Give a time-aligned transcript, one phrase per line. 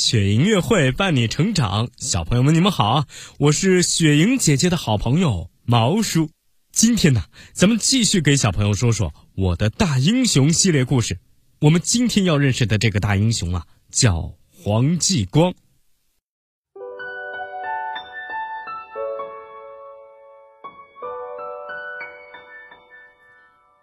[0.00, 3.04] 雪莹音乐会伴你成长，小朋友们你们好！
[3.38, 6.30] 我是雪莹姐姐的好朋友毛叔。
[6.72, 11.18] 今天呢，咱们继续给小朋友说说我的大英雄系列故事。
[11.60, 15.52] 我们今天要认识的这个大英雄啊，叫黄继光。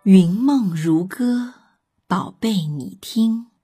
[0.04, 1.54] 云梦如歌，
[2.08, 3.57] 宝贝你听。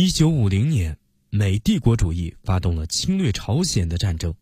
[0.00, 0.96] 一九五零年，
[1.28, 4.32] 美帝国主义发动了侵略朝鲜的战争。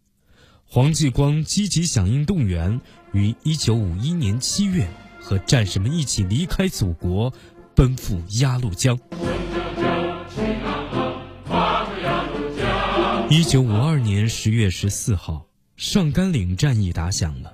[0.67, 2.79] 黄继光积极响应动员，
[3.15, 4.87] 于一九五一年七月
[5.19, 7.33] 和战士们一起离开祖国，
[7.75, 8.99] 奔赴鸭绿江。
[13.31, 15.47] 一九五二年十月十四号，
[15.79, 17.51] 上甘岭战役打响了，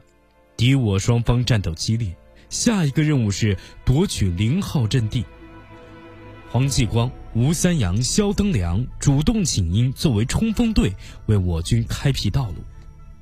[0.57, 2.13] 敌我双方战斗激烈。
[2.51, 5.25] 下一个任务是夺取零号阵地。
[6.53, 12.57] 黄继光、吴三阳、肖登良主动请缨，作为冲锋队为我军开辟道路。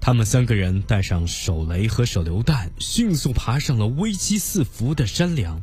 [0.01, 5.63] 他们三个人带上手雷和手榴弹，迅速爬上了危机四伏的山梁。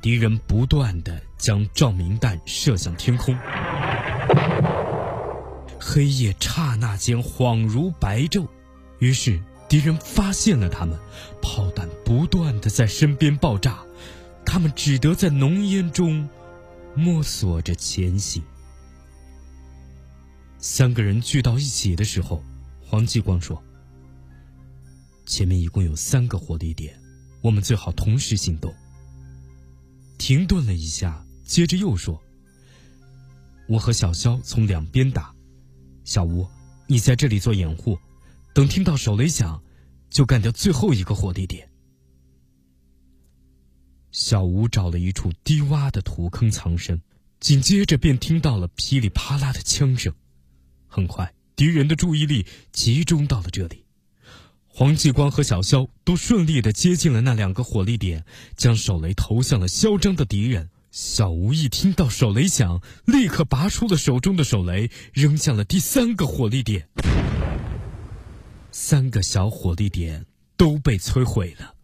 [0.00, 3.36] 敌人不断的将照明弹射向天空，
[5.80, 8.46] 黑夜刹那间恍如白昼。
[9.00, 10.96] 于是敌人发现了他们，
[11.42, 13.80] 炮弹不断的在身边爆炸，
[14.44, 16.28] 他们只得在浓烟中。
[16.96, 18.42] 摸索着前行。
[20.58, 22.42] 三个人聚到一起的时候，
[22.80, 23.62] 黄继光说
[25.26, 26.98] ：“前面一共有三个火力点，
[27.42, 28.74] 我们最好同时行动。”
[30.16, 32.20] 停顿了一下，接着又说
[33.68, 35.34] ：“我和小肖从两边打，
[36.04, 36.48] 小吴，
[36.86, 37.98] 你在这里做掩护，
[38.54, 39.62] 等听到手雷响，
[40.08, 41.68] 就干掉最后一个火力点。”
[44.16, 47.02] 小吴找了一处低洼的土坑藏身，
[47.38, 50.14] 紧接着便听到了噼里啪啦的枪声。
[50.86, 53.84] 很快，敌人的注意力集中到了这里。
[54.68, 58.24] 黄继光和小肖都顺利的接近了那两个火力点，
[58.56, 60.70] 将手雷投向了嚣张的敌人。
[60.90, 66.88] 小吴一听到手雷响，立刻拔出了手中的手雷，扔向了第三个火力点。
[68.72, 70.24] 三个小火力点
[70.56, 71.75] 都被摧毁了。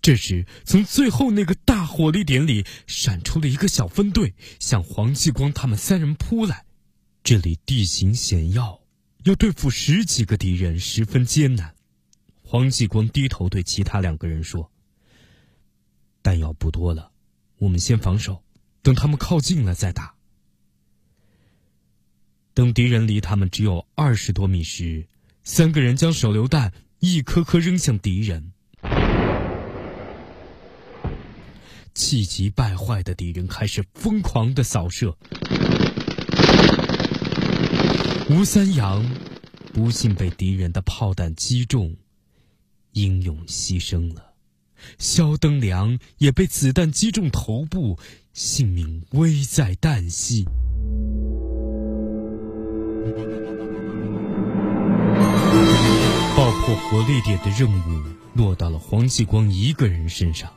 [0.00, 6.64] 这时，从最后那个大火力点里闪出了一个小分队，向黄继光他们三人扑来。
[7.24, 8.80] 这里地形险要，
[9.24, 11.74] 要对付十几个敌人十分艰难。
[12.42, 14.70] 黄继光低头对其他两个人说
[16.22, 17.12] ：“弹药不多了，
[17.58, 18.42] 我们先防守，
[18.82, 20.14] 等他们靠近了再打。”
[22.54, 25.06] 等敌人离他们只有二十多米时，
[25.44, 28.52] 三个人将手榴弹一颗颗扔向敌人。
[31.94, 35.16] 气急败坏的敌人开始疯狂的扫射，
[38.30, 39.04] 吴三阳
[39.72, 41.96] 不幸被敌人的炮弹击中，
[42.92, 44.22] 英勇牺牲了；
[44.98, 47.98] 肖登良也被子弹击中头部，
[48.32, 50.46] 性命危在旦夕。
[56.34, 58.02] 爆破火力点的任务
[58.34, 60.50] 落到了黄继光一个人身上。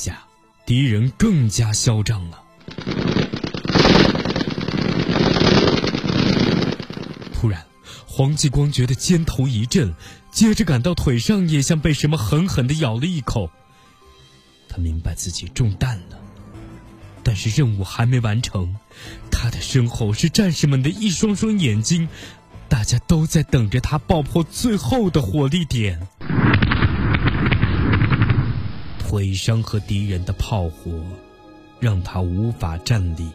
[0.00, 0.24] 下，
[0.64, 2.42] 敌人更加嚣张了。
[7.34, 7.62] 突然，
[8.06, 9.94] 黄继光觉得肩头一震，
[10.32, 13.50] 接着感到腿上也像被什么狠狠的咬了一口。
[14.70, 16.18] 他明白自己中弹了，
[17.22, 18.74] 但是任务还没完成。
[19.30, 22.08] 他的身后是战士们的一双双眼睛，
[22.70, 26.08] 大家都在等着他爆破最后的火力点。
[29.10, 30.92] 腿伤和敌人的炮火，
[31.80, 33.28] 让他无法站立。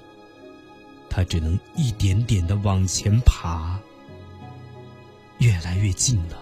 [1.10, 3.78] 他只能一点点的往前爬。
[5.40, 6.38] 越来越近了，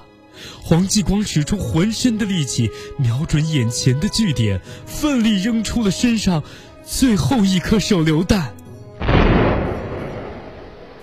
[0.61, 2.69] 黄继光使出浑身的力气，
[3.00, 6.44] 瞄准眼前的据点，奋力扔出了身上
[6.86, 8.53] 最后一颗手榴弹。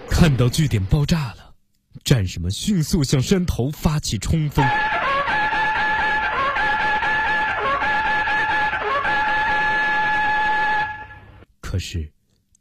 [0.09, 1.55] 看到据点爆炸了，
[2.05, 4.65] 战士们迅速向山头发起冲锋。
[11.71, 12.11] 可是，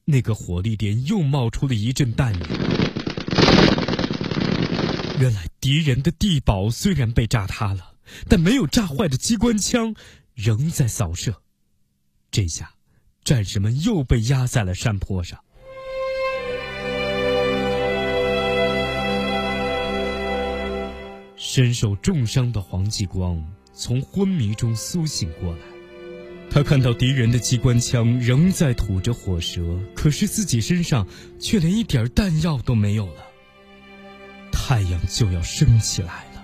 [0.05, 2.43] 那个火力点又冒出了一阵弹雨。
[5.19, 7.95] 原来敌人的地堡虽然被炸塌了，
[8.27, 9.95] 但没有炸坏的机关枪
[10.35, 11.41] 仍在扫射。
[12.29, 12.71] 这下，
[13.23, 15.39] 战士们又被压在了山坡上。
[21.35, 25.78] 身受重伤的黄继光从昏迷中苏醒过来。
[26.51, 29.61] 他看到敌人的机关枪仍在吐着火舌，
[29.95, 31.07] 可是自己身上
[31.39, 33.23] 却连一点弹药都没有了。
[34.51, 36.43] 太阳就要升起来了，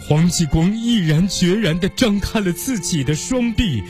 [0.00, 3.82] 黄继光毅然决然地张开了自己的双臂，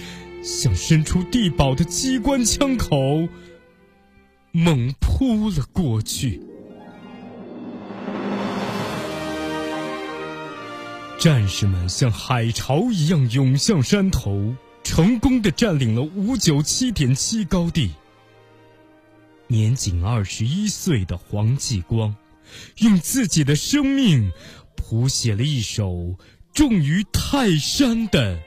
[0.43, 3.29] 向伸出地堡的机关枪口
[4.51, 6.43] 猛扑了过去。
[11.19, 14.55] 战士们像海潮一样涌向山头。
[14.85, 17.91] 成功的占领了五九七点七高地。
[19.49, 22.15] 年仅二十一岁的黄继光，
[22.79, 24.31] 用自己的生命
[24.77, 26.17] 谱写了一首
[26.53, 28.41] 重于泰山的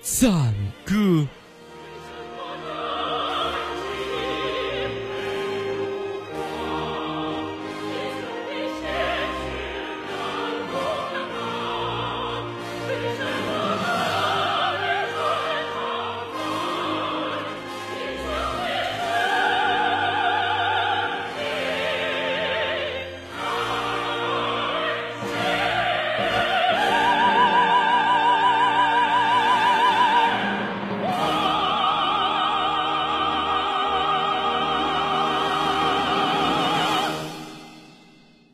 [0.00, 1.26] 赞歌。